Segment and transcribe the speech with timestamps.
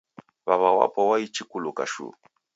[0.47, 2.13] W'aw'a wapo waichi kuluka shuu